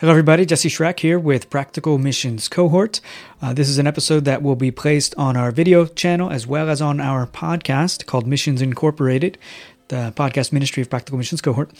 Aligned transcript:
Hello, 0.00 0.12
everybody. 0.12 0.46
Jesse 0.46 0.70
Schreck 0.70 1.00
here 1.00 1.18
with 1.18 1.50
Practical 1.50 1.98
Missions 1.98 2.48
Cohort. 2.48 3.02
Uh, 3.42 3.52
this 3.52 3.68
is 3.68 3.76
an 3.76 3.86
episode 3.86 4.24
that 4.24 4.40
will 4.40 4.56
be 4.56 4.70
placed 4.70 5.14
on 5.16 5.36
our 5.36 5.50
video 5.50 5.84
channel 5.84 6.30
as 6.30 6.46
well 6.46 6.70
as 6.70 6.80
on 6.80 7.00
our 7.00 7.26
podcast 7.26 8.06
called 8.06 8.26
Missions 8.26 8.62
Incorporated, 8.62 9.36
the 9.88 10.10
podcast 10.16 10.54
ministry 10.54 10.80
of 10.80 10.88
Practical 10.88 11.18
Missions 11.18 11.42
Cohort. 11.42 11.70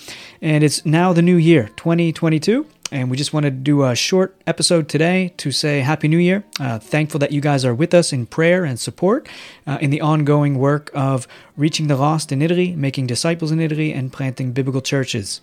And 0.43 0.63
it's 0.63 0.85
now 0.85 1.15
the 1.15 1.23
new 1.23 1.37
year, 1.37 1.71
2022. 1.77 2.67
And 2.93 3.11
we 3.11 3.17
just 3.17 3.33
wanted 3.33 3.53
to 3.53 3.61
do 3.61 3.85
a 3.85 3.95
short 3.95 4.37
episode 4.47 4.91
today 4.91 5.33
to 5.39 5.51
say 5.51 5.81
Happy 5.81 6.07
New 6.07 6.19
Year. 6.19 6.45
Uh, 6.61 6.79
thankful 6.79 7.21
that 7.21 7.33
you 7.33 7.41
guys 7.41 7.65
are 7.65 7.75
with 7.75 7.95
us 7.95 8.13
in 8.13 8.27
prayer 8.27 8.67
and 8.67 8.79
support 8.79 9.31
uh, 9.67 9.79
in 9.81 9.89
the 9.89 10.03
ongoing 10.03 10.59
work 10.59 10.91
of 10.93 11.27
reaching 11.57 11.87
the 11.87 11.97
lost 11.97 12.33
in 12.33 12.43
Italy, 12.43 12.77
making 12.77 13.07
disciples 13.07 13.51
in 13.51 13.61
Italy, 13.61 13.95
and 13.95 14.13
planting 14.13 14.53
biblical 14.53 14.83
churches. 14.83 15.41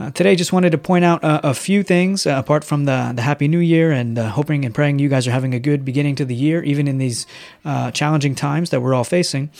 Uh, 0.00 0.10
today, 0.12 0.34
just 0.34 0.50
wanted 0.50 0.70
to 0.70 0.78
point 0.78 1.04
out 1.04 1.22
uh, 1.22 1.42
a 1.42 1.52
few 1.52 1.82
things 1.82 2.26
uh, 2.26 2.30
apart 2.30 2.64
from 2.64 2.86
the, 2.86 3.12
the 3.14 3.20
Happy 3.20 3.46
New 3.48 3.58
Year 3.58 3.92
and 3.92 4.18
uh, 4.18 4.30
hoping 4.30 4.64
and 4.64 4.74
praying 4.74 4.98
you 4.98 5.10
guys 5.10 5.28
are 5.28 5.30
having 5.30 5.52
a 5.52 5.58
good 5.58 5.84
beginning 5.84 6.14
to 6.14 6.24
the 6.24 6.34
year, 6.34 6.62
even 6.62 6.88
in 6.88 6.96
these 6.96 7.26
uh, 7.66 7.90
challenging 7.90 8.34
times 8.34 8.70
that 8.70 8.80
we're 8.80 8.94
all 8.94 9.04
facing. 9.04 9.50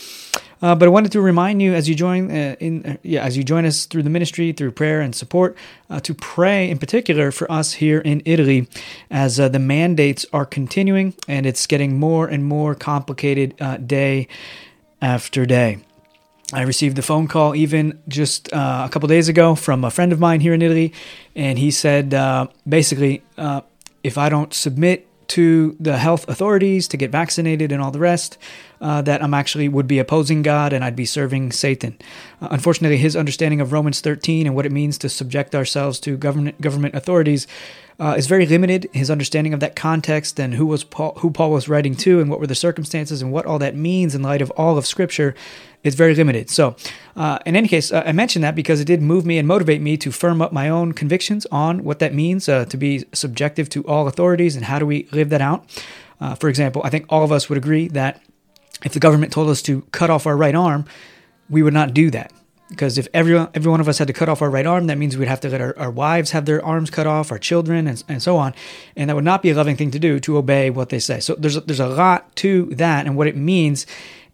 Uh, 0.62 0.74
but 0.74 0.86
I 0.86 0.88
wanted 0.88 1.12
to 1.12 1.20
remind 1.20 1.60
you 1.60 1.74
as 1.74 1.90
you 1.90 1.94
join 1.94 2.30
in, 2.30 2.98
yeah, 3.02 3.22
as 3.22 3.36
you 3.36 3.44
join 3.44 3.66
us 3.66 3.84
through 3.84 4.02
the 4.02 4.08
ministry, 4.08 4.52
through 4.52 4.70
prayer 4.70 5.02
and 5.02 5.14
support, 5.14 5.58
to 6.02 6.14
pray 6.14 6.70
in 6.70 6.78
particular 6.78 7.30
for 7.30 7.50
us 7.52 7.74
here 7.74 7.98
in 7.98 8.22
Italy, 8.24 8.66
as 9.10 9.36
the 9.36 9.58
mandates 9.58 10.24
are 10.32 10.46
continuing 10.46 11.12
and 11.28 11.44
it's 11.44 11.66
getting 11.66 11.98
more 11.98 12.26
and 12.26 12.46
more 12.46 12.74
complicated 12.74 13.56
day 13.86 14.26
after 15.02 15.44
day. 15.44 15.80
I 16.52 16.62
received 16.62 16.98
a 16.98 17.02
phone 17.02 17.28
call 17.28 17.54
even 17.54 18.00
just 18.08 18.52
uh, 18.52 18.82
a 18.86 18.90
couple 18.90 19.08
days 19.08 19.28
ago 19.28 19.54
from 19.54 19.84
a 19.84 19.90
friend 19.90 20.12
of 20.12 20.18
mine 20.18 20.40
here 20.40 20.52
in 20.52 20.62
Italy, 20.62 20.92
and 21.36 21.58
he 21.58 21.70
said 21.70 22.12
uh, 22.12 22.48
basically, 22.68 23.22
uh, 23.38 23.60
if 24.02 24.18
I 24.18 24.28
don't 24.28 24.52
submit 24.52 25.06
to 25.28 25.76
the 25.78 25.98
health 25.98 26.28
authorities 26.28 26.88
to 26.88 26.96
get 26.96 27.12
vaccinated 27.12 27.70
and 27.70 27.80
all 27.80 27.92
the 27.92 28.00
rest, 28.00 28.36
uh, 28.80 29.02
that 29.02 29.22
I'm 29.22 29.34
actually 29.34 29.68
would 29.68 29.86
be 29.86 29.98
opposing 29.98 30.42
God 30.42 30.72
and 30.72 30.84
I'd 30.84 30.96
be 30.96 31.04
serving 31.04 31.52
Satan. 31.52 31.98
Uh, 32.40 32.48
unfortunately, 32.50 32.96
his 32.96 33.16
understanding 33.16 33.60
of 33.60 33.72
Romans 33.72 34.00
13 34.00 34.46
and 34.46 34.56
what 34.56 34.66
it 34.66 34.72
means 34.72 34.98
to 34.98 35.08
subject 35.08 35.54
ourselves 35.54 36.00
to 36.00 36.16
government 36.16 36.60
government 36.60 36.94
authorities 36.94 37.46
uh, 38.00 38.14
is 38.16 38.26
very 38.26 38.46
limited. 38.46 38.88
His 38.92 39.10
understanding 39.10 39.52
of 39.52 39.60
that 39.60 39.76
context 39.76 40.40
and 40.40 40.54
who 40.54 40.64
was 40.64 40.82
Paul, 40.82 41.12
who 41.18 41.30
Paul 41.30 41.50
was 41.50 41.68
writing 41.68 41.94
to, 41.96 42.20
and 42.20 42.30
what 42.30 42.40
were 42.40 42.46
the 42.46 42.54
circumstances, 42.54 43.20
and 43.20 43.30
what 43.30 43.44
all 43.44 43.58
that 43.58 43.76
means 43.76 44.14
in 44.14 44.22
light 44.22 44.40
of 44.40 44.50
all 44.52 44.78
of 44.78 44.86
Scripture, 44.86 45.34
is 45.84 45.94
very 45.94 46.14
limited. 46.14 46.48
So, 46.48 46.76
uh, 47.14 47.38
in 47.44 47.56
any 47.56 47.68
case, 47.68 47.92
uh, 47.92 48.02
I 48.06 48.12
mentioned 48.12 48.42
that 48.42 48.54
because 48.54 48.80
it 48.80 48.86
did 48.86 49.02
move 49.02 49.26
me 49.26 49.36
and 49.36 49.46
motivate 49.46 49.82
me 49.82 49.98
to 49.98 50.10
firm 50.10 50.40
up 50.40 50.52
my 50.52 50.68
own 50.68 50.92
convictions 50.92 51.46
on 51.52 51.84
what 51.84 51.98
that 51.98 52.14
means 52.14 52.48
uh, 52.48 52.64
to 52.66 52.76
be 52.78 53.04
subjective 53.12 53.68
to 53.70 53.86
all 53.86 54.08
authorities 54.08 54.56
and 54.56 54.64
how 54.64 54.78
do 54.78 54.86
we 54.86 55.06
live 55.12 55.28
that 55.28 55.42
out. 55.42 55.64
Uh, 56.20 56.34
for 56.34 56.48
example, 56.48 56.82
I 56.84 56.90
think 56.90 57.06
all 57.08 57.24
of 57.24 57.32
us 57.32 57.48
would 57.48 57.58
agree 57.58 57.88
that 57.88 58.22
if 58.84 58.92
the 58.92 59.00
government 59.00 59.32
told 59.32 59.48
us 59.50 59.62
to 59.62 59.82
cut 59.92 60.10
off 60.10 60.26
our 60.26 60.36
right 60.36 60.54
arm, 60.54 60.84
we 61.48 61.62
would 61.62 61.74
not 61.74 61.94
do 61.94 62.10
that. 62.10 62.32
Because 62.68 62.98
if 62.98 63.08
every, 63.12 63.36
every 63.36 63.70
one 63.70 63.80
of 63.80 63.88
us 63.88 63.98
had 63.98 64.06
to 64.06 64.12
cut 64.12 64.28
off 64.28 64.42
our 64.42 64.50
right 64.50 64.64
arm, 64.64 64.86
that 64.86 64.96
means 64.96 65.16
we'd 65.16 65.26
have 65.26 65.40
to 65.40 65.48
let 65.48 65.60
our, 65.60 65.76
our 65.76 65.90
wives 65.90 66.30
have 66.30 66.44
their 66.44 66.64
arms 66.64 66.88
cut 66.88 67.06
off, 67.06 67.32
our 67.32 67.38
children, 67.38 67.88
and, 67.88 68.02
and 68.08 68.22
so 68.22 68.36
on. 68.36 68.54
And 68.94 69.10
that 69.10 69.16
would 69.16 69.24
not 69.24 69.42
be 69.42 69.50
a 69.50 69.54
loving 69.54 69.76
thing 69.76 69.90
to 69.90 69.98
do 69.98 70.20
to 70.20 70.36
obey 70.36 70.70
what 70.70 70.88
they 70.88 71.00
say. 71.00 71.18
So 71.18 71.34
there's 71.34 71.56
a, 71.56 71.62
there's 71.62 71.80
a 71.80 71.88
lot 71.88 72.34
to 72.36 72.66
that 72.66 73.06
and 73.06 73.16
what 73.16 73.26
it 73.26 73.36
means. 73.36 73.86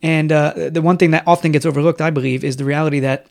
And 0.03 0.31
uh, 0.31 0.69
the 0.71 0.83
one 0.83 0.99
thing 0.99 1.13
that 1.13 1.25
often 1.27 1.51
gets 1.51 1.65
overlooked, 1.65 2.03
I 2.03 2.11
believe, 2.11 2.45
is 2.45 2.59
the 2.59 2.67
reality 2.67 3.01
that, 3.01 3.27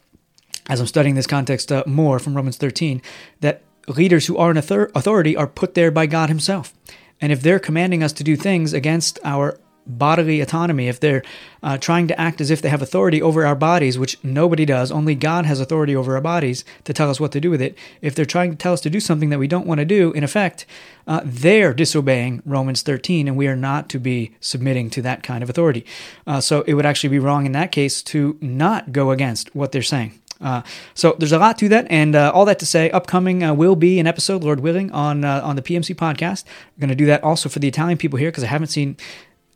as 0.70 0.80
I'm 0.80 0.88
studying 0.88 1.14
this 1.14 1.28
context 1.28 1.72
uh, 1.72 1.84
more 1.86 2.18
from 2.18 2.36
Romans 2.36 2.58
13, 2.58 3.00
that 3.42 3.62
leaders 3.88 4.26
who 4.26 4.38
are 4.38 4.50
an 4.50 4.58
authority 4.58 5.38
are 5.38 5.46
put 5.46 5.76
there 5.76 5.92
by 5.92 6.08
God 6.08 6.30
Himself. 6.30 6.74
And 7.22 7.32
if 7.32 7.44
they're 7.44 7.60
commanding 7.60 8.02
us 8.02 8.14
to 8.14 8.24
do 8.24 8.36
things 8.36 8.74
against 8.74 9.20
our 9.24 9.60
bodily 9.88 10.42
autonomy, 10.42 10.88
if 10.88 11.00
they're 11.00 11.24
uh, 11.64 11.78
trying 11.78 12.08
to 12.08 12.20
act 12.20 12.42
as 12.42 12.52
if 12.52 12.62
they 12.62 12.70
have 12.70 12.82
authority 12.82 13.22
over 13.22 13.46
our 13.46 13.56
bodies, 13.56 13.98
which 13.98 14.24
nobody 14.24 14.66
does, 14.66 14.92
only 14.92 15.16
God 15.16 15.46
has 15.46 15.60
authority 15.60 15.96
over 15.96 16.16
our 16.16 16.22
bodies 16.22 16.66
to 16.84 16.94
tell 16.94 17.10
us 17.10 17.20
what 17.20 17.32
to 17.34 17.42
do 17.42 17.50
with 17.50 17.62
it. 17.62 17.78
If 18.02 18.16
they're 18.16 18.26
trying 18.26 18.52
to 18.52 18.58
tell 18.58 18.74
us 18.74 18.82
to 18.82 18.90
do 18.90 19.00
something 19.00 19.30
that 19.30 19.40
we 19.40 19.48
don't 19.48 19.68
want 19.68 19.80
to 19.80 19.86
do, 19.86 20.12
in 20.14 20.24
effect, 20.24 20.66
uh, 21.08 21.22
they're 21.24 21.74
disobeying 21.74 22.42
Romans 22.46 22.82
13, 22.82 23.28
and 23.28 23.38
we 23.38 23.48
are 23.48 23.56
not 23.56 23.90
to 23.90 24.00
be 24.00 24.36
submitting 24.40 24.90
to 24.92 25.02
that 25.02 25.24
kind 25.24 25.44
of 25.44 25.50
authority. 25.50 25.86
Uh, 26.26 26.42
so 26.42 26.62
it 26.62 26.74
would 26.74 26.86
actually 26.86 27.10
be 27.10 27.20
wrong 27.20 27.46
in 27.46 27.52
that 27.52 27.72
case 27.72 28.02
to 28.04 28.38
not 28.42 28.92
go 28.92 29.12
against 29.12 29.54
what 29.56 29.72
they're 29.72 29.82
saying. 29.82 30.20
Uh, 30.42 30.62
so 30.94 31.16
there's 31.18 31.32
a 31.32 31.40
lot 31.40 31.58
to 31.58 31.70
that, 31.70 31.88
and 31.90 32.16
uh, 32.16 32.32
all 32.34 32.46
that 32.46 32.60
to 32.60 32.66
say, 32.66 32.90
upcoming 32.92 33.44
uh, 33.44 33.54
will 33.54 33.76
be 33.76 34.00
an 34.00 34.08
episode, 34.08 34.44
Lord 34.44 34.60
willing, 34.60 34.92
on 34.92 35.24
uh, 35.24 35.42
on 35.44 35.56
the 35.56 35.62
PMC 35.62 35.96
podcast. 35.96 36.44
I'm 36.46 36.82
going 36.82 36.90
to 36.90 36.96
do 36.96 37.06
that 37.06 37.24
also 37.24 37.48
for 37.48 37.60
the 37.60 37.68
Italian 37.68 37.98
people 37.98 38.20
here 38.20 38.32
because 38.32 38.44
I 38.44 38.48
haven't 38.48 38.68
seen 38.68 38.98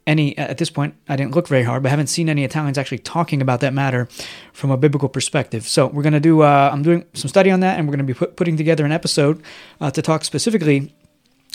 any 0.08 0.38
at 0.38 0.58
this 0.58 0.70
point 0.70 0.96
i 1.08 1.16
didn't 1.16 1.36
look 1.36 1.48
very 1.48 1.64
hard 1.64 1.84
but 1.84 1.90
I 1.90 1.92
haven't 1.92 2.08
seen 2.08 2.30
any 2.30 2.44
italians 2.44 2.78
actually 2.78 3.00
talking 3.00 3.42
about 3.42 3.60
that 3.60 3.74
matter 3.74 4.08
from 4.54 4.72
a 4.72 4.78
biblical 4.78 5.10
perspective. 5.10 5.68
So 5.68 5.88
we're 5.88 6.04
going 6.04 6.14
to 6.14 6.20
do 6.20 6.42
uh, 6.42 6.70
i'm 6.72 6.84
doing 6.84 7.06
some 7.14 7.30
study 7.30 7.52
on 7.52 7.60
that 7.62 7.78
and 7.78 7.88
we're 7.88 7.96
going 7.96 8.08
to 8.08 8.14
be 8.14 8.18
put, 8.18 8.36
putting 8.36 8.58
together 8.58 8.86
an 8.86 8.92
episode 8.92 9.42
uh, 9.82 9.92
to 9.92 10.02
talk 10.02 10.24
specifically 10.24 10.94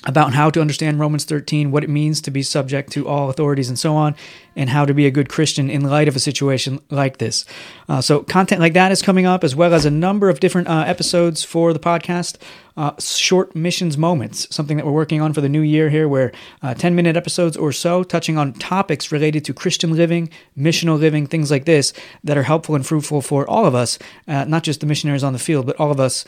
about 0.06 0.34
how 0.34 0.50
to 0.50 0.60
understand 0.60 1.00
Romans 1.00 1.24
13, 1.24 1.70
what 1.70 1.82
it 1.82 1.90
means 1.90 2.20
to 2.22 2.30
be 2.30 2.42
subject 2.42 2.92
to 2.92 3.08
all 3.08 3.30
authorities, 3.30 3.68
and 3.68 3.78
so 3.78 3.96
on, 3.96 4.14
and 4.56 4.70
how 4.70 4.84
to 4.84 4.94
be 4.94 5.06
a 5.06 5.10
good 5.10 5.28
Christian 5.28 5.70
in 5.70 5.82
light 5.82 6.08
of 6.08 6.16
a 6.16 6.20
situation 6.20 6.80
like 6.90 7.18
this. 7.18 7.44
Uh, 7.88 8.00
so, 8.00 8.22
content 8.22 8.60
like 8.60 8.72
that 8.74 8.92
is 8.92 9.02
coming 9.02 9.26
up, 9.26 9.44
as 9.44 9.54
well 9.54 9.74
as 9.74 9.84
a 9.84 9.90
number 9.90 10.28
of 10.28 10.40
different 10.40 10.68
uh, 10.68 10.84
episodes 10.86 11.44
for 11.44 11.72
the 11.72 11.78
podcast 11.78 12.38
uh, 12.76 12.92
short 12.98 13.54
missions 13.54 13.96
moments, 13.96 14.52
something 14.54 14.76
that 14.76 14.84
we're 14.84 14.92
working 14.92 15.20
on 15.20 15.32
for 15.32 15.40
the 15.40 15.48
new 15.48 15.60
year 15.60 15.90
here, 15.90 16.08
where 16.08 16.32
uh, 16.62 16.74
10 16.74 16.94
minute 16.94 17.16
episodes 17.16 17.56
or 17.56 17.70
so 17.70 18.02
touching 18.02 18.36
on 18.36 18.52
topics 18.54 19.12
related 19.12 19.44
to 19.44 19.54
Christian 19.54 19.94
living, 19.94 20.28
missional 20.58 20.98
living, 20.98 21.26
things 21.26 21.50
like 21.50 21.66
this 21.66 21.92
that 22.24 22.36
are 22.36 22.42
helpful 22.42 22.74
and 22.74 22.84
fruitful 22.84 23.22
for 23.22 23.48
all 23.48 23.66
of 23.66 23.74
us, 23.74 23.98
uh, 24.26 24.44
not 24.44 24.64
just 24.64 24.80
the 24.80 24.86
missionaries 24.86 25.22
on 25.22 25.32
the 25.32 25.38
field, 25.38 25.66
but 25.66 25.76
all 25.76 25.92
of 25.92 26.00
us 26.00 26.24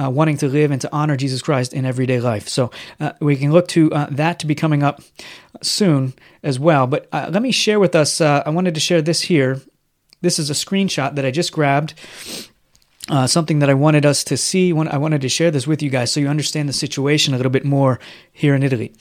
uh, 0.00 0.08
wanting 0.08 0.36
to 0.36 0.48
live 0.48 0.70
and 0.70 0.80
to 0.80 0.88
honor 0.92 1.16
Jesus 1.16 1.42
Christ 1.42 1.72
in 1.72 1.84
everyday 1.84 2.20
life. 2.20 2.48
So 2.48 2.70
we 3.20 3.36
can 3.36 3.52
look 3.52 3.68
to 3.68 3.88
that 4.10 4.38
to 4.38 4.46
be 4.46 4.54
coming 4.54 4.82
up 4.82 5.02
soon 5.62 6.14
as 6.42 6.58
well. 6.58 6.86
But 6.86 7.08
let 7.12 7.42
me 7.42 7.52
share 7.52 7.80
with 7.80 7.94
us, 7.94 8.20
I 8.20 8.48
wanted 8.48 8.74
to 8.74 8.80
share 8.80 9.02
this 9.02 9.22
here. 9.22 9.60
This 10.20 10.38
is 10.38 10.50
a 10.50 10.54
screenshot 10.54 11.14
that 11.14 11.24
I 11.24 11.30
just 11.30 11.52
grabbed 11.52 11.94
uh, 13.08 13.26
something 13.26 13.58
that 13.60 13.70
I 13.70 13.74
wanted 13.74 14.04
us 14.04 14.24
to 14.24 14.36
see. 14.36 14.72
When 14.72 14.88
I 14.88 14.98
wanted 14.98 15.20
to 15.22 15.28
share 15.28 15.50
this 15.50 15.66
with 15.66 15.82
you 15.82 15.90
guys 15.90 16.12
so 16.12 16.20
you 16.20 16.28
understand 16.28 16.68
the 16.68 16.74
situation 16.74 17.34
a 17.34 17.36
little 17.36 17.50
bit 17.50 17.64
more 17.64 17.98
here 18.32 18.54
in 18.54 18.62
Italy. 18.62 18.92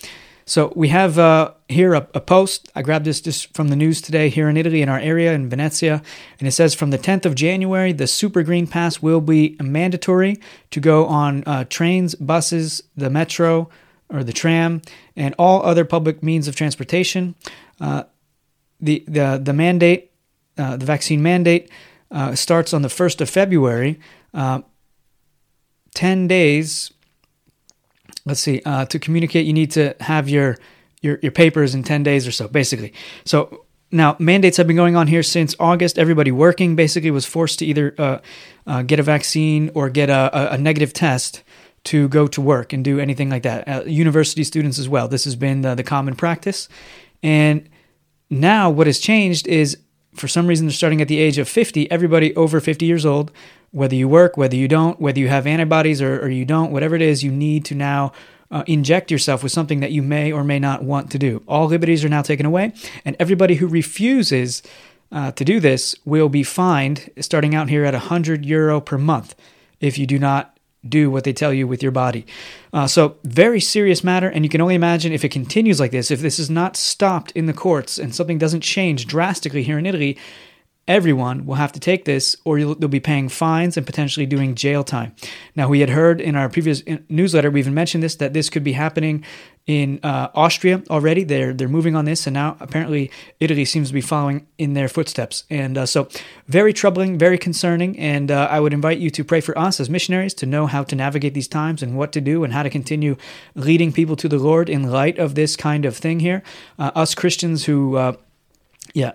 So 0.46 0.72
we 0.78 0.88
have 0.90 1.20
uh, 1.20 1.52
here 1.68 1.94
a, 1.94 2.08
a, 2.14 2.22
post. 2.22 2.72
I 2.74 2.82
grabbed 2.82 3.04
this 3.04 3.20
just 3.20 3.54
from 3.54 3.68
the 3.68 3.76
news 3.76 4.00
today 4.00 4.30
here 4.30 4.48
in 4.48 4.56
Italy, 4.56 4.82
in 4.82 4.88
our 4.88 5.00
area 5.00 5.34
in 5.34 5.50
Venezia, 5.50 6.02
and 6.40 6.48
it 6.48 6.52
says 6.52 6.74
from 6.74 6.90
the 6.90 6.98
10th 6.98 7.26
of 7.26 7.36
January, 7.36 7.92
the 7.92 8.08
Super 8.08 8.44
Green 8.44 8.66
Pass 8.66 9.02
will 9.02 9.20
be 9.20 9.58
mandatory 9.62 10.38
to 10.72 10.80
go 10.80 11.06
on 11.06 11.44
uh, 11.46 11.66
trains, 11.66 12.16
buses, 12.16 12.82
the 12.96 13.10
metro, 13.10 13.70
or 14.10 14.24
the 14.24 14.34
tram, 14.34 14.82
and 15.16 15.36
all 15.38 15.64
other 15.64 15.86
public 15.86 16.24
means 16.24 16.48
of 16.48 16.56
transportation. 16.56 17.36
Uh, 17.80 18.04
the 18.80 19.04
the 19.08 19.40
the 19.44 19.54
mandate, 19.54 20.12
uh, 20.58 20.78
the 20.78 20.86
vaccine 20.86 21.22
mandate 21.22 21.70
uh, 22.12 22.36
starts 22.36 22.74
on 22.74 22.82
the 22.82 22.88
1st 22.88 23.22
of 23.22 23.30
February. 23.30 24.00
Uh, 24.34 24.62
10 25.94 26.28
days, 26.28 26.92
let's 28.26 28.40
see, 28.40 28.62
uh, 28.66 28.86
to 28.86 29.00
communicate, 29.00 29.46
you 29.46 29.54
need 29.54 29.72
to 29.72 29.96
have 30.02 30.30
your, 30.30 30.58
your, 31.02 31.20
your 31.22 31.32
papers 31.32 31.74
in 31.74 31.84
10 31.84 32.04
days 32.04 32.28
or 32.28 32.32
so, 32.32 32.48
basically. 32.48 32.94
So 33.26 33.66
now, 33.92 34.16
mandates 34.20 34.58
have 34.58 34.68
been 34.68 34.76
going 34.76 34.96
on 34.96 35.08
here 35.08 35.24
since 35.24 35.56
August. 35.60 35.98
Everybody 35.98 36.32
working 36.32 36.76
basically 36.76 37.10
was 37.10 37.26
forced 37.26 37.60
to 37.60 37.66
either 37.66 37.96
uh, 37.98 38.20
uh, 38.66 38.82
get 38.84 39.00
a 39.00 39.04
vaccine 39.04 39.72
or 39.74 39.90
get 39.90 40.10
a, 40.10 40.54
a, 40.54 40.58
negative 40.58 40.92
test 40.92 41.42
to 41.88 42.08
go 42.10 42.28
to 42.28 42.42
work 42.42 42.74
and 42.74 42.84
do 42.84 43.00
anything 43.00 43.30
like 43.30 43.44
that. 43.44 43.68
Uh, 43.68 43.84
university 43.86 44.44
students 44.44 44.78
as 44.78 44.90
well. 44.90 45.08
This 45.08 45.24
has 45.24 45.36
been 45.36 45.62
the, 45.62 45.74
the 45.74 45.84
common 45.84 46.16
practice. 46.16 46.68
And 47.24 47.70
now, 48.30 48.70
what 48.70 48.88
has 48.88 49.00
changed 49.00 49.48
is 49.48 49.78
for 50.16 50.28
some 50.28 50.48
reason 50.48 50.66
they're 50.66 50.74
starting 50.74 51.02
at 51.02 51.08
the 51.08 51.20
age 51.20 51.38
of 51.38 51.48
50 51.48 51.90
everybody 51.92 52.36
over 52.36 52.60
50 52.60 52.86
years 52.86 53.06
old 53.06 53.32
whether 53.72 53.96
you 53.96 54.08
work 54.08 54.36
whether 54.36 54.56
you 54.56 54.68
don't 54.68 55.00
whether 55.00 55.20
you 55.20 55.28
have 55.28 55.46
antibodies 55.46 56.02
or, 56.02 56.20
or 56.20 56.30
you 56.30 56.44
don't 56.44 56.72
whatever 56.72 56.96
it 56.96 57.04
is 57.04 57.24
you 57.24 57.32
need 57.32 57.64
to 57.66 57.76
now 57.76 58.12
uh, 58.50 58.64
inject 58.66 59.12
yourself 59.12 59.44
with 59.44 59.52
something 59.52 59.80
that 59.82 59.92
you 59.92 60.02
may 60.02 60.32
or 60.32 60.44
may 60.44 60.58
not 60.58 60.84
want 60.84 61.12
to 61.12 61.20
do 61.20 61.44
all 61.48 61.68
liberties 61.68 62.04
are 62.04 62.10
now 62.10 62.24
taken 62.24 62.48
away 62.48 62.74
and 63.06 63.16
everybody 63.20 63.56
who 63.56 63.68
refuses 63.68 64.64
uh, 65.12 65.32
to 65.34 65.46
do 65.46 65.60
this 65.60 65.96
will 66.04 66.30
be 66.30 66.42
fined 66.42 67.12
starting 67.20 67.54
out 67.54 67.70
here 67.70 67.86
at 67.86 67.94
100 67.94 68.44
euro 68.44 68.82
per 68.82 68.98
month 68.98 69.36
if 69.80 70.00
you 70.00 70.08
do 70.08 70.18
not 70.18 70.57
do 70.88 71.10
what 71.10 71.24
they 71.24 71.34
tell 71.34 71.54
you 71.54 71.68
with 71.68 71.82
your 71.82 71.92
body. 71.92 72.26
Uh, 72.74 72.88
so, 72.88 73.18
very 73.24 73.60
serious 73.60 74.04
matter, 74.04 74.30
and 74.30 74.46
you 74.46 74.50
can 74.50 74.62
only 74.62 74.76
imagine 74.76 75.12
if 75.12 75.26
it 75.26 75.30
continues 75.30 75.80
like 75.80 75.92
this, 75.92 76.12
if 76.12 76.22
this 76.22 76.40
is 76.40 76.50
not 76.50 76.76
stopped 76.76 77.32
in 77.32 77.46
the 77.46 77.54
courts 77.54 77.98
and 77.98 78.14
something 78.14 78.38
doesn't 78.38 78.62
change 78.62 79.08
drastically 79.08 79.64
here 79.64 79.78
in 79.78 79.86
Italy, 79.86 80.18
everyone 80.88 81.46
will 81.46 81.56
have 81.56 81.72
to 81.74 81.80
take 81.80 82.06
this 82.06 82.36
or 82.46 82.60
they'll 82.60 82.88
be 82.88 83.00
paying 83.00 83.30
fines 83.30 83.78
and 83.78 83.86
potentially 83.86 84.26
doing 84.26 84.56
jail 84.56 84.84
time. 84.84 85.14
Now, 85.56 85.68
we 85.68 85.82
had 85.82 85.90
heard 85.90 86.22
in 86.22 86.36
our 86.36 86.50
previous 86.50 86.82
newsletter, 87.10 87.52
we 87.52 87.60
even 87.60 87.74
mentioned 87.74 88.04
this, 88.04 88.16
that 88.16 88.34
this 88.34 88.50
could 88.50 88.64
be 88.64 88.74
happening 88.74 89.24
in 89.68 90.00
uh, 90.02 90.30
Austria 90.34 90.82
already. 90.90 91.26
They're 91.26 91.54
they're 91.54 91.68
moving 91.68 91.96
on 91.96 92.06
this, 92.06 92.26
and 92.26 92.34
now 92.34 92.56
apparently 92.62 93.12
Italy 93.42 93.66
seems 93.66 93.90
to 93.90 93.94
be 93.94 94.02
following 94.02 94.48
in 94.58 94.74
their 94.74 94.88
footsteps. 94.88 95.44
And 95.50 95.78
uh, 95.78 95.86
so, 95.86 96.08
very 96.48 96.72
troubling, 96.72 97.18
very 97.18 97.38
concerning. 97.38 98.00
And 98.00 98.32
uh, 98.32 98.48
I 98.50 98.62
would 98.62 98.74
invite 98.74 98.98
you 99.00 99.10
to 99.12 99.24
pray 99.26 99.42
for 99.42 99.58
us 99.58 99.82
as 99.82 99.90
missionaries 99.90 100.34
to 100.36 100.46
know 100.46 100.68
how 100.68 100.84
to 100.84 100.96
navigate 100.96 101.34
these 101.34 101.50
times 101.50 101.84
and 101.84 101.98
what 101.98 102.14
to 102.14 102.22
do 102.22 102.46
and 102.46 102.54
how 102.54 102.64
to 102.64 102.70
continue 102.70 103.18
leading 103.56 103.92
people 103.92 104.16
to 104.16 104.30
the 104.30 104.40
Lord 104.40 104.70
in 104.70 104.90
light 104.90 105.20
of 105.20 105.36
this 105.36 105.58
kind 105.58 105.86
of 105.86 105.98
thing 105.98 106.22
here. 106.22 106.44
Uh, 106.80 106.92
us 106.96 107.14
Christians 107.14 107.66
who, 107.66 107.98
uh, 107.98 108.14
yeah 108.94 109.12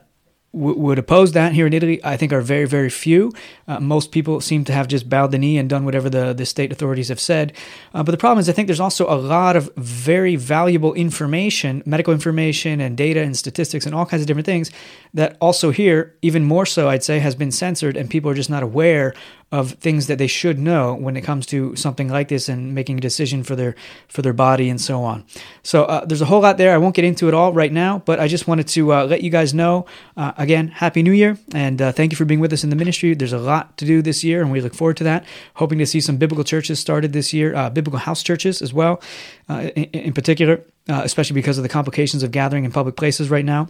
w- 0.52 0.78
would 0.78 0.98
oppose 0.98 1.32
that 1.32 1.52
here 1.52 1.66
in 1.66 1.72
Italy, 1.72 2.00
I 2.04 2.16
think, 2.16 2.32
are 2.32 2.40
very, 2.40 2.66
very 2.66 2.90
few. 2.90 3.32
Uh, 3.66 3.80
most 3.80 4.12
people 4.12 4.40
seem 4.40 4.64
to 4.64 4.72
have 4.72 4.88
just 4.88 5.08
bowed 5.08 5.30
the 5.30 5.38
knee 5.38 5.58
and 5.58 5.68
done 5.68 5.84
whatever 5.84 6.10
the, 6.10 6.32
the 6.32 6.46
state 6.46 6.72
authorities 6.72 7.08
have 7.08 7.20
said. 7.20 7.52
Uh, 7.94 8.02
but 8.02 8.12
the 8.12 8.18
problem 8.18 8.38
is, 8.38 8.48
I 8.48 8.52
think 8.52 8.68
there's 8.68 8.80
also 8.80 9.08
a 9.12 9.16
lot 9.16 9.56
of 9.56 9.70
very 9.76 10.36
valuable 10.36 10.94
information, 10.94 11.82
medical 11.86 12.12
information 12.12 12.80
and 12.80 12.96
data 12.96 13.20
and 13.20 13.36
statistics 13.36 13.86
and 13.86 13.94
all 13.94 14.06
kinds 14.06 14.22
of 14.22 14.26
different 14.26 14.46
things 14.46 14.70
that 15.14 15.36
also 15.40 15.70
here, 15.70 16.16
even 16.22 16.44
more 16.44 16.66
so, 16.66 16.88
I'd 16.88 17.04
say, 17.04 17.18
has 17.18 17.34
been 17.34 17.50
censored 17.50 17.96
and 17.96 18.08
people 18.08 18.30
are 18.30 18.34
just 18.34 18.50
not 18.50 18.62
aware 18.62 19.14
of 19.52 19.72
things 19.72 20.06
that 20.06 20.16
they 20.16 20.26
should 20.26 20.58
know 20.58 20.94
when 20.94 21.14
it 21.14 21.20
comes 21.20 21.44
to 21.44 21.76
something 21.76 22.08
like 22.08 22.28
this 22.28 22.48
and 22.48 22.74
making 22.74 22.96
a 22.96 23.00
decision 23.00 23.44
for 23.44 23.54
their 23.54 23.74
for 24.08 24.22
their 24.22 24.32
body 24.32 24.70
and 24.70 24.80
so 24.80 25.02
on. 25.04 25.24
So 25.62 25.84
uh, 25.84 26.06
there's 26.06 26.22
a 26.22 26.24
whole 26.24 26.40
lot 26.40 26.56
there. 26.56 26.74
I 26.74 26.78
won't 26.78 26.94
get 26.94 27.04
into 27.04 27.28
it 27.28 27.34
all 27.34 27.52
right 27.52 27.70
now, 27.70 27.98
but 28.06 28.18
I 28.18 28.28
just 28.28 28.48
wanted 28.48 28.66
to 28.68 28.94
uh, 28.94 29.04
let 29.04 29.22
you 29.22 29.28
guys 29.28 29.52
know 29.52 29.84
uh, 30.16 30.32
again, 30.42 30.68
happy 30.68 31.02
New 31.02 31.12
Year, 31.12 31.38
and 31.54 31.80
uh, 31.80 31.92
thank 31.92 32.12
you 32.12 32.16
for 32.16 32.24
being 32.24 32.40
with 32.40 32.52
us 32.52 32.64
in 32.64 32.70
the 32.70 32.76
ministry. 32.76 33.14
There's 33.14 33.32
a 33.32 33.38
lot 33.38 33.76
to 33.78 33.84
do 33.84 34.02
this 34.02 34.24
year, 34.24 34.42
and 34.42 34.50
we 34.50 34.60
look 34.60 34.74
forward 34.74 34.96
to 34.98 35.04
that. 35.04 35.24
Hoping 35.54 35.78
to 35.78 35.86
see 35.86 36.00
some 36.00 36.16
biblical 36.16 36.44
churches 36.44 36.80
started 36.80 37.12
this 37.12 37.32
year, 37.32 37.54
uh, 37.54 37.70
biblical 37.70 38.00
house 38.00 38.22
churches 38.22 38.60
as 38.60 38.72
well, 38.72 39.00
uh, 39.48 39.70
in, 39.76 39.84
in, 39.84 40.12
particular, 40.12 40.60
especially 40.88 41.34
because 41.34 41.58
of 41.58 41.62
the 41.62 41.68
complications 41.68 42.22
of 42.22 42.32
gathering 42.32 42.64
in 42.64 42.72
public 42.72 42.96
places 42.96 43.30
right 43.30 43.44
now 43.44 43.68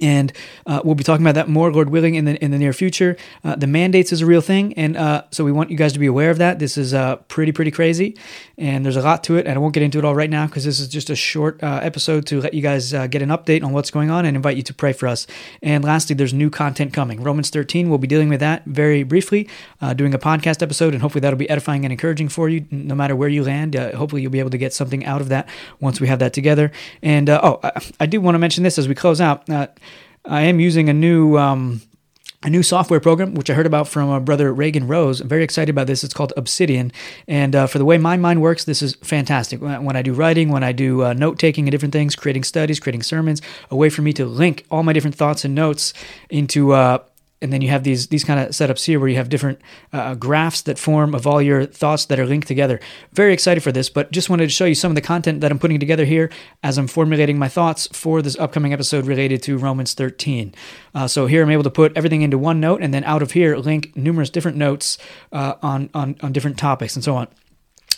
and 0.00 0.32
uh, 0.66 0.80
we'll 0.84 0.94
be 0.94 1.04
talking 1.04 1.24
about 1.24 1.34
that 1.34 1.48
more, 1.48 1.72
Lord 1.72 1.90
willing, 1.90 2.14
in 2.14 2.24
the 2.24 2.42
in 2.42 2.50
the 2.50 2.58
near 2.58 2.72
future. 2.72 3.16
Uh, 3.42 3.56
the 3.56 3.66
mandates 3.66 4.12
is 4.12 4.20
a 4.20 4.26
real 4.26 4.40
thing, 4.40 4.72
and 4.74 4.96
uh, 4.96 5.24
so 5.30 5.44
we 5.44 5.52
want 5.52 5.70
you 5.70 5.76
guys 5.76 5.92
to 5.92 5.98
be 5.98 6.06
aware 6.06 6.30
of 6.30 6.38
that. 6.38 6.58
This 6.58 6.76
is 6.76 6.94
uh, 6.94 7.16
pretty 7.28 7.52
pretty 7.52 7.70
crazy, 7.70 8.16
and 8.58 8.84
there's 8.84 8.96
a 8.96 9.02
lot 9.02 9.24
to 9.24 9.36
it, 9.36 9.46
and 9.46 9.54
I 9.54 9.58
won't 9.58 9.74
get 9.74 9.82
into 9.82 9.98
it 9.98 10.04
all 10.04 10.14
right 10.14 10.30
now 10.30 10.46
because 10.46 10.64
this 10.64 10.80
is 10.80 10.88
just 10.88 11.10
a 11.10 11.16
short 11.16 11.62
uh, 11.62 11.80
episode 11.82 12.26
to 12.26 12.40
let 12.40 12.54
you 12.54 12.62
guys 12.62 12.92
uh, 12.94 13.06
get 13.06 13.22
an 13.22 13.28
update 13.28 13.62
on 13.62 13.72
what's 13.72 13.90
going 13.90 14.10
on 14.10 14.24
and 14.24 14.36
invite 14.36 14.56
you 14.56 14.62
to 14.62 14.74
pray 14.74 14.92
for 14.92 15.06
us. 15.06 15.26
And 15.62 15.84
lastly, 15.84 16.14
there's 16.14 16.34
new 16.34 16.50
content 16.50 16.92
coming. 16.92 17.22
Romans 17.22 17.50
13, 17.50 17.88
we'll 17.88 17.98
be 17.98 18.06
dealing 18.06 18.28
with 18.28 18.40
that 18.40 18.64
very 18.64 19.02
briefly, 19.02 19.48
doing 19.96 20.14
a 20.14 20.18
podcast 20.18 20.62
episode, 20.62 20.94
and 20.94 21.02
hopefully 21.02 21.20
that'll 21.20 21.38
be 21.38 21.48
edifying 21.50 21.84
and 21.84 21.92
encouraging 21.92 22.28
for 22.28 22.48
you, 22.48 22.66
no 22.70 22.94
matter 22.94 23.14
where 23.14 23.28
you 23.28 23.44
land. 23.44 23.74
hopefully 23.74 24.22
you'll 24.22 24.30
be 24.30 24.38
able 24.38 24.50
to 24.50 24.58
get 24.58 24.72
something 24.72 25.04
out 25.04 25.20
of 25.20 25.28
that 25.28 25.48
once 25.80 26.00
we 26.00 26.08
have 26.08 26.18
that 26.18 26.32
together. 26.32 26.72
And 27.02 27.28
oh, 27.28 27.60
I, 27.62 27.82
I 28.00 28.06
do 28.06 28.20
want 28.20 28.34
to 28.34 28.38
mention 28.38 28.64
this 28.64 28.78
as 28.78 28.88
we 28.88 28.94
close 28.94 29.20
out. 29.20 29.48
I 30.24 30.42
am 30.42 30.60
using 30.60 30.88
a 30.88 30.94
new 30.94 31.36
um, 31.38 31.82
a 32.44 32.50
new 32.50 32.62
software 32.62 33.00
program, 33.00 33.34
which 33.34 33.48
I 33.48 33.54
heard 33.54 33.66
about 33.66 33.88
from 33.88 34.10
uh, 34.10 34.20
brother 34.20 34.52
Reagan 34.52 34.86
Rose. 34.86 35.20
I'm 35.22 35.28
very 35.28 35.42
excited 35.42 35.70
about 35.70 35.86
this. 35.86 36.04
It's 36.04 36.12
called 36.12 36.34
Obsidian. 36.36 36.92
And 37.26 37.56
uh, 37.56 37.66
for 37.66 37.78
the 37.78 37.86
way 37.86 37.96
my 37.96 38.18
mind 38.18 38.42
works, 38.42 38.64
this 38.64 38.82
is 38.82 38.96
fantastic. 38.96 39.62
When 39.62 39.96
I 39.96 40.02
do 40.02 40.12
writing, 40.12 40.50
when 40.50 40.62
I 40.62 40.72
do 40.72 41.02
uh, 41.02 41.14
note 41.14 41.38
taking 41.38 41.64
and 41.64 41.72
different 41.72 41.92
things, 41.92 42.14
creating 42.14 42.44
studies, 42.44 42.78
creating 42.78 43.02
sermons, 43.02 43.40
a 43.70 43.76
way 43.76 43.88
for 43.88 44.02
me 44.02 44.12
to 44.12 44.26
link 44.26 44.66
all 44.70 44.82
my 44.82 44.92
different 44.92 45.16
thoughts 45.16 45.44
and 45.44 45.54
notes 45.54 45.94
into 46.28 46.72
uh, 46.72 46.98
and 47.44 47.52
then 47.52 47.60
you 47.60 47.68
have 47.68 47.84
these 47.84 48.08
these 48.08 48.24
kind 48.24 48.40
of 48.40 48.48
setups 48.48 48.86
here 48.86 48.98
where 48.98 49.08
you 49.08 49.16
have 49.16 49.28
different 49.28 49.60
uh, 49.92 50.14
graphs 50.14 50.62
that 50.62 50.78
form 50.78 51.14
of 51.14 51.26
all 51.26 51.42
your 51.42 51.66
thoughts 51.66 52.06
that 52.06 52.18
are 52.18 52.24
linked 52.24 52.48
together. 52.48 52.80
Very 53.12 53.34
excited 53.34 53.62
for 53.62 53.70
this, 53.70 53.90
but 53.90 54.10
just 54.10 54.30
wanted 54.30 54.46
to 54.46 54.50
show 54.50 54.64
you 54.64 54.74
some 54.74 54.90
of 54.90 54.94
the 54.94 55.02
content 55.02 55.42
that 55.42 55.52
I'm 55.52 55.58
putting 55.58 55.78
together 55.78 56.06
here 56.06 56.30
as 56.62 56.78
I'm 56.78 56.86
formulating 56.86 57.38
my 57.38 57.48
thoughts 57.48 57.86
for 57.92 58.22
this 58.22 58.36
upcoming 58.38 58.72
episode 58.72 59.04
related 59.06 59.42
to 59.42 59.58
Romans 59.58 59.92
13. 59.92 60.54
Uh, 60.94 61.06
so 61.06 61.26
here 61.26 61.42
I'm 61.42 61.50
able 61.50 61.62
to 61.64 61.70
put 61.70 61.94
everything 61.96 62.22
into 62.22 62.38
one 62.38 62.60
note, 62.60 62.80
and 62.82 62.94
then 62.94 63.04
out 63.04 63.20
of 63.20 63.32
here 63.32 63.56
link 63.58 63.94
numerous 63.94 64.30
different 64.30 64.56
notes 64.56 64.96
uh, 65.30 65.54
on, 65.62 65.90
on 65.92 66.16
on 66.22 66.32
different 66.32 66.56
topics 66.58 66.96
and 66.96 67.04
so 67.04 67.14
on. 67.14 67.28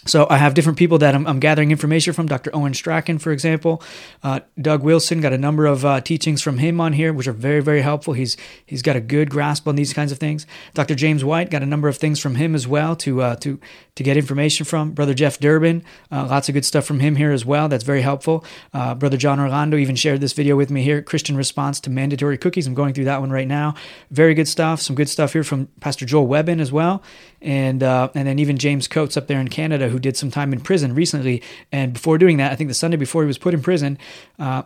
So 0.07 0.27
I 0.31 0.37
have 0.37 0.55
different 0.55 0.79
people 0.79 0.99
that 0.99 1.15
I'm, 1.15 1.27
I'm, 1.27 1.41
gathering 1.41 1.71
information 1.71 2.13
from. 2.13 2.27
Dr. 2.27 2.55
Owen 2.55 2.75
Strachan, 2.75 3.19
for 3.19 3.33
example, 3.33 3.83
uh, 4.23 4.41
Doug 4.61 4.83
Wilson 4.83 5.21
got 5.21 5.33
a 5.33 5.39
number 5.39 5.67
of 5.67 5.85
uh, 5.85 6.01
teachings 6.01 6.43
from 6.43 6.59
him 6.59 6.81
on 6.81 6.93
here, 6.93 7.13
which 7.13 7.27
are 7.27 7.33
very 7.33 7.61
very 7.61 7.83
helpful. 7.83 8.15
He's 8.15 8.37
he's 8.65 8.83
got 8.83 8.97
a 8.97 9.01
good 9.01 9.31
grasp 9.31 9.67
on 9.67 9.77
these 9.77 9.93
kinds 9.93 10.13
of 10.13 10.19
things. 10.19 10.47
Dr. 10.75 10.95
James 10.95 11.25
White 11.25 11.51
got 11.51 11.63
a 11.63 11.67
number 11.67 11.89
of 11.89 11.97
things 11.97 12.21
from 12.21 12.37
him 12.37 12.55
as 12.55 12.67
well 12.67 12.95
to 12.97 13.23
uh, 13.23 13.37
to 13.37 13.61
to 13.97 14.03
get 14.03 14.17
information 14.17 14.65
from. 14.65 14.93
Brother 14.93 15.15
Jeff 15.15 15.39
Durbin, 15.39 15.83
uh, 16.13 16.27
lots 16.29 16.49
of 16.49 16.55
good 16.55 16.65
stuff 16.65 16.85
from 16.85 17.01
him 17.01 17.17
here 17.17 17.33
as 17.33 17.45
well. 17.45 17.69
That's 17.69 17.85
very 17.85 18.03
helpful. 18.03 18.45
Uh, 18.73 18.95
Brother 18.95 19.17
John 19.17 19.41
Orlando 19.41 19.77
even 19.77 19.97
shared 19.97 20.21
this 20.21 20.33
video 20.33 20.57
with 20.57 20.71
me 20.71 20.83
here. 20.83 21.03
Christian 21.03 21.37
response 21.37 21.81
to 21.81 21.91
mandatory 21.91 22.39
cookies. 22.39 22.67
I'm 22.67 22.75
going 22.75 22.95
through 22.95 23.07
that 23.07 23.21
one 23.21 23.31
right 23.31 23.49
now. 23.49 23.75
Very 24.11 24.35
good 24.35 24.49
stuff. 24.49 24.81
Some 24.81 24.95
good 24.95 25.09
stuff 25.09 25.33
here 25.33 25.45
from 25.45 25.67
Pastor 25.81 26.07
Joel 26.07 26.27
Webbon 26.27 26.61
as 26.61 26.71
well, 26.71 27.03
and 27.41 27.83
uh, 27.83 28.11
and 28.15 28.29
then 28.29 28.39
even 28.39 28.59
James 28.59 28.87
Coates 28.87 29.17
up 29.17 29.27
there 29.27 29.41
in 29.41 29.49
Canada 29.49 29.89
who 29.97 30.01
did 30.01 30.17
some 30.17 30.31
time 30.31 30.53
in 30.53 30.61
prison 30.61 30.95
recently. 30.95 31.43
And 31.73 31.95
before 31.95 32.19
doing 32.19 32.37
that, 32.37 32.53
I 32.53 32.55
think 32.55 32.69
the 32.69 32.75
Sunday 32.75 32.99
before 32.99 33.23
he 33.23 33.27
was 33.27 33.39
put 33.39 33.55
in 33.55 33.63
prison, 33.63 33.99
uh, 34.39 34.63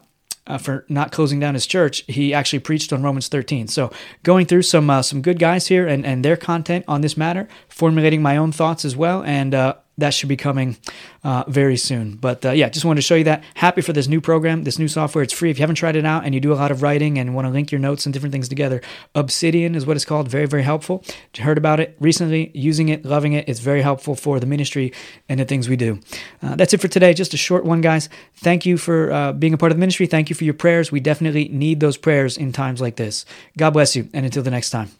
uh, 0.46 0.58
for 0.58 0.84
not 0.88 1.12
closing 1.12 1.38
down 1.38 1.54
his 1.54 1.66
church, 1.66 2.02
he 2.08 2.34
actually 2.34 2.58
preached 2.58 2.92
on 2.92 3.02
Romans 3.02 3.28
13. 3.28 3.68
So 3.68 3.92
going 4.24 4.46
through 4.46 4.62
some 4.62 4.90
uh, 4.90 5.02
some 5.02 5.22
good 5.22 5.38
guys 5.38 5.68
here 5.68 5.86
and, 5.86 6.04
and 6.04 6.24
their 6.24 6.36
content 6.36 6.84
on 6.88 7.02
this 7.02 7.16
matter, 7.16 7.46
formulating 7.68 8.20
my 8.20 8.36
own 8.36 8.50
thoughts 8.50 8.84
as 8.84 8.96
well, 8.96 9.22
and 9.22 9.54
uh, 9.54 9.74
that 10.00 10.14
should 10.14 10.28
be 10.28 10.36
coming 10.36 10.76
uh, 11.24 11.44
very 11.48 11.76
soon. 11.76 12.16
But 12.16 12.44
uh, 12.44 12.50
yeah, 12.50 12.68
just 12.68 12.84
wanted 12.84 12.98
to 12.98 13.06
show 13.06 13.14
you 13.14 13.24
that. 13.24 13.44
Happy 13.54 13.80
for 13.80 13.92
this 13.92 14.08
new 14.08 14.20
program, 14.20 14.64
this 14.64 14.78
new 14.78 14.88
software. 14.88 15.22
It's 15.22 15.32
free. 15.32 15.50
If 15.50 15.58
you 15.58 15.62
haven't 15.62 15.76
tried 15.76 15.96
it 15.96 16.04
out 16.04 16.24
and 16.24 16.34
you 16.34 16.40
do 16.40 16.52
a 16.52 16.54
lot 16.54 16.70
of 16.70 16.82
writing 16.82 17.18
and 17.18 17.34
want 17.34 17.46
to 17.46 17.50
link 17.50 17.70
your 17.70 17.78
notes 17.78 18.06
and 18.06 18.12
different 18.12 18.32
things 18.32 18.48
together, 18.48 18.80
Obsidian 19.14 19.74
is 19.74 19.86
what 19.86 19.96
it's 19.96 20.04
called. 20.04 20.28
Very, 20.28 20.46
very 20.46 20.62
helpful. 20.62 21.04
Heard 21.38 21.58
about 21.58 21.80
it 21.80 21.96
recently, 22.00 22.50
using 22.54 22.88
it, 22.88 23.04
loving 23.04 23.32
it. 23.32 23.48
It's 23.48 23.60
very 23.60 23.82
helpful 23.82 24.14
for 24.14 24.40
the 24.40 24.46
ministry 24.46 24.92
and 25.28 25.40
the 25.40 25.44
things 25.44 25.68
we 25.68 25.76
do. 25.76 26.00
Uh, 26.42 26.56
that's 26.56 26.74
it 26.74 26.80
for 26.80 26.88
today. 26.88 27.14
Just 27.14 27.34
a 27.34 27.38
short 27.38 27.64
one, 27.64 27.80
guys. 27.80 28.08
Thank 28.36 28.66
you 28.66 28.76
for 28.76 29.12
uh, 29.12 29.32
being 29.32 29.54
a 29.54 29.58
part 29.58 29.72
of 29.72 29.76
the 29.76 29.80
ministry. 29.80 30.06
Thank 30.06 30.28
you 30.30 30.36
for 30.36 30.44
your 30.44 30.54
prayers. 30.54 30.92
We 30.92 31.00
definitely 31.00 31.48
need 31.48 31.80
those 31.80 31.96
prayers 31.96 32.36
in 32.36 32.52
times 32.52 32.80
like 32.80 32.96
this. 32.96 33.24
God 33.56 33.70
bless 33.70 33.96
you. 33.96 34.08
And 34.12 34.24
until 34.24 34.42
the 34.42 34.50
next 34.50 34.70
time, 34.70 34.90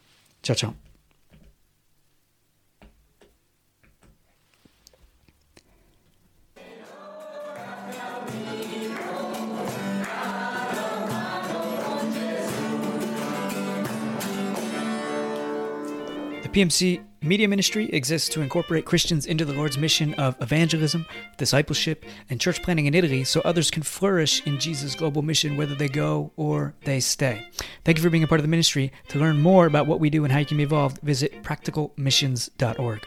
ciao, 0.43 0.55
ciao. 0.55 0.90
The 16.43 16.49
PMC 16.49 17.05
Media 17.23 17.47
Ministry 17.47 17.91
exists 17.91 18.29
to 18.31 18.41
incorporate 18.41 18.85
Christians 18.85 19.27
into 19.27 19.45
the 19.45 19.53
Lord's 19.53 19.77
mission 19.79 20.15
of 20.15 20.41
evangelism, 20.41 21.07
discipleship, 21.37 22.05
and 22.29 22.41
church 22.41 22.63
planting 22.63 22.87
in 22.87 22.95
Italy 22.95 23.25
so 23.25 23.41
others 23.43 23.71
can 23.71 23.83
flourish 23.83 24.45
in 24.47 24.59
Jesus' 24.59 24.95
global 24.95 25.23
mission 25.23 25.57
whether 25.57 25.75
they 25.75 25.89
go 25.89 26.33
or 26.37 26.75
they 26.85 26.99
stay. 26.99 27.47
Thank 27.85 27.99
you 27.99 28.03
for 28.03 28.11
being 28.11 28.25
a 28.25 28.27
part 28.27 28.41
of 28.41 28.45
the 28.45 28.49
ministry. 28.49 28.91
To 29.09 29.19
learn 29.19 29.39
more 29.39 29.67
about 29.67 29.87
what 29.87 30.01
we 30.01 30.11
do 30.11 30.25
and 30.25 30.33
how 30.33 30.39
you 30.39 30.47
can 30.47 30.57
be 30.57 30.63
involved, 30.63 30.99
visit 31.03 31.43
practicalmissions.org. 31.43 33.07